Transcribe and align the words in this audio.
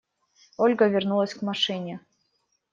Ольга 0.57 0.87
вернулась 0.87 1.35
к 1.35 1.43
машине. 1.43 1.99